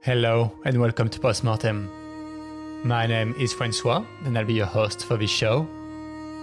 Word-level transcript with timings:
Hello 0.00 0.52
and 0.64 0.80
welcome 0.80 1.08
to 1.08 1.18
Postmortem. 1.18 1.90
My 2.86 3.04
name 3.04 3.34
is 3.36 3.52
Francois 3.52 4.04
and 4.24 4.38
I'll 4.38 4.44
be 4.44 4.54
your 4.54 4.64
host 4.64 5.04
for 5.04 5.16
this 5.16 5.28
show. 5.28 5.66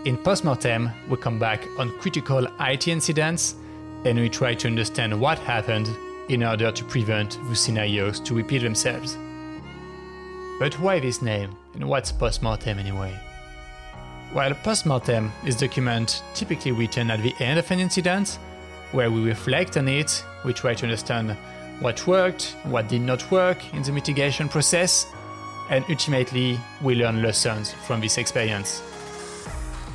In 0.03 0.17
Postmortem, 0.17 0.89
we 1.09 1.15
come 1.15 1.39
back 1.39 1.65
on 1.79 1.97
critical 1.99 2.45
IT 2.59 2.89
incidents 2.89 3.55
and 4.03 4.19
we 4.19 4.27
try 4.27 4.55
to 4.55 4.67
understand 4.67 5.19
what 5.19 5.39
happened 5.39 5.89
in 6.27 6.43
order 6.43 6.69
to 6.69 6.83
prevent 6.83 7.39
those 7.47 7.61
scenarios 7.61 8.19
to 8.19 8.35
repeat 8.35 8.61
themselves. 8.61 9.17
But 10.59 10.77
why 10.81 10.99
this 10.99 11.21
name 11.21 11.55
and 11.75 11.87
what's 11.87 12.11
Postmortem 12.11 12.77
anyway? 12.77 13.17
Well, 14.33 14.53
Postmortem 14.53 15.31
is 15.45 15.55
a 15.55 15.67
document 15.67 16.23
typically 16.33 16.73
written 16.73 17.09
at 17.09 17.23
the 17.23 17.33
end 17.39 17.57
of 17.57 17.71
an 17.71 17.79
incident 17.79 18.37
where 18.91 19.09
we 19.09 19.23
reflect 19.23 19.77
on 19.77 19.87
it, 19.87 20.25
we 20.43 20.51
try 20.51 20.73
to 20.73 20.83
understand 20.83 21.37
what 21.79 22.05
worked, 22.07 22.55
what 22.63 22.87
did 22.87 23.01
not 23.01 23.29
work 23.31 23.73
in 23.73 23.83
the 23.83 23.91
mitigation 23.91 24.47
process, 24.47 25.07
and 25.69 25.83
ultimately 25.89 26.59
we 26.81 26.95
learn 26.95 27.21
lessons 27.21 27.73
from 27.85 28.01
this 28.01 28.17
experience. 28.17 28.81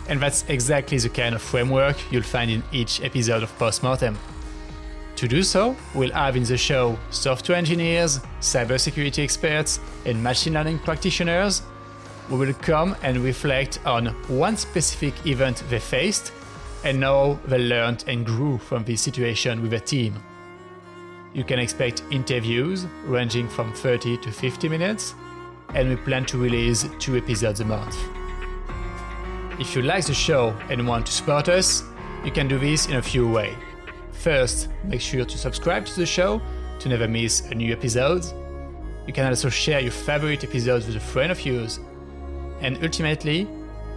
And 0.09 0.21
that's 0.21 0.45
exactly 0.49 0.99
the 0.99 1.09
kind 1.09 1.35
of 1.35 1.43
framework 1.43 1.97
you'll 2.11 2.23
find 2.23 2.51
in 2.51 2.63
each 2.73 3.01
episode 3.01 3.43
of 3.43 3.57
Postmortem. 3.59 4.19
To 5.17 5.29
do 5.29 5.43
so, 5.43 5.77
we'll 5.95 6.13
have 6.13 6.37
in 6.37 6.45
the 6.45 6.57
show 6.57 6.99
software 7.11 7.59
engineers, 7.59 8.21
cybersecurity 8.41 9.23
experts, 9.23 9.79
and 10.07 10.23
machine 10.23 10.55
learning 10.55 10.79
practitioners. 10.81 11.63
We 12.29 12.39
will 12.39 12.55
come 12.55 12.97
and 13.03 13.19
reflect 13.19 13.81
on 13.85 14.07
one 14.29 14.57
specific 14.57 15.27
event 15.27 15.63
they 15.69 15.79
faced 15.79 16.33
and 16.85 17.03
how 17.05 17.39
they 17.45 17.59
learned 17.59 18.05
and 18.07 18.25
grew 18.25 18.59
from 18.59 18.85
this 18.85 19.03
situation 19.03 19.63
with 19.63 19.75
a 19.75 19.81
team. 19.81 20.15
You 21.33 21.45
can 21.45 21.61
expect 21.61 22.03
interviews 22.11 22.87
ranging 23.05 23.49
from 23.49 23.73
30 23.73 24.19
to 24.19 24.33
50 24.33 24.69
minutes, 24.69 25.15
and 25.75 25.89
we 25.89 25.97
plan 25.97 26.25
to 26.27 26.39
release 26.39 26.89
two 26.99 27.17
episodes 27.17 27.61
a 27.61 27.65
month. 27.65 27.97
If 29.61 29.77
you 29.77 29.83
like 29.83 30.07
the 30.07 30.15
show 30.15 30.57
and 30.71 30.89
want 30.89 31.07
to 31.07 31.13
support 31.13 31.49
us, 31.49 31.85
you 32.25 32.33
can 32.33 32.49
do 32.49 32.59
this 32.59 32.87
in 32.87 32.97
a 32.97 33.03
few 33.03 33.29
ways. 33.29 33.55
First, 34.13 34.69
make 34.85 35.01
sure 35.01 35.25
to 35.25 35.39
subscribe 35.39 35.87
to 35.87 35.97
the 36.01 36.07
show 36.07 36.43
to 36.81 36.89
never 36.89 37.07
miss 37.07 37.43
a 37.51 37.55
new 37.55 37.73
episode. 37.73 38.25
You 39.07 39.13
can 39.13 39.27
also 39.27 39.49
share 39.49 39.81
your 39.81 39.93
favorite 39.93 40.43
episodes 40.43 40.87
with 40.87 40.97
a 40.97 41.01
friend 41.01 41.31
of 41.31 41.45
yours. 41.45 41.79
And 42.61 42.83
ultimately, 42.83 43.47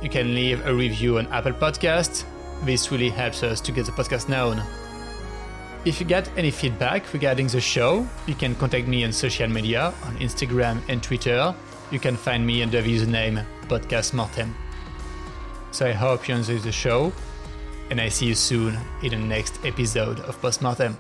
you 0.01 0.09
can 0.09 0.35
leave 0.35 0.65
a 0.65 0.73
review 0.73 1.17
on 1.17 1.27
Apple 1.27 1.53
Podcasts. 1.53 2.25
This 2.63 2.91
really 2.91 3.09
helps 3.09 3.41
us 3.41 3.59
to 3.61 3.71
get 3.71 3.85
the 3.85 3.91
podcast 3.91 4.29
known. 4.29 4.61
If 5.85 5.99
you 5.99 6.05
get 6.05 6.29
any 6.37 6.49
feedback 6.49 7.11
regarding 7.11 7.47
the 7.47 7.59
show, 7.59 8.07
you 8.25 8.35
can 8.35 8.55
contact 8.55 8.87
me 8.87 9.03
on 9.03 9.11
social 9.11 9.49
media 9.49 9.93
on 10.03 10.17
Instagram 10.19 10.81
and 10.87 11.03
Twitter. 11.03 11.53
You 11.91 11.99
can 11.99 12.15
find 12.15 12.47
me 12.47 12.63
under 12.63 12.81
the 12.81 12.87
username 12.89 13.43
Podcast 13.67 14.13
Mortem. 14.13 14.55
So 15.71 15.85
I 15.85 15.91
hope 15.91 16.29
you 16.29 16.35
enjoy 16.35 16.59
the 16.59 16.71
show, 16.71 17.11
and 17.89 17.99
I 17.99 18.07
see 18.07 18.27
you 18.27 18.35
soon 18.35 18.79
in 19.01 19.09
the 19.09 19.17
next 19.17 19.59
episode 19.65 20.21
of 20.21 20.41
Postmortem. 20.41 20.97